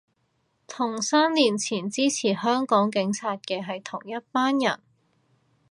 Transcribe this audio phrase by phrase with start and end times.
[0.65, 4.79] 同三年前支持香港警察嘅係同一班人